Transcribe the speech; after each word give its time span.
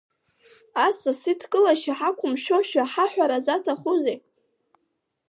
Асас 0.87 1.21
идкылашьа 1.31 1.93
ҳақәымшәошәа 1.99 2.83
ҳаҳәара 2.91 3.37
заҭахузеи? 3.45 4.17